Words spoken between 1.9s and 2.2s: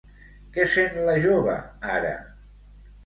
ara?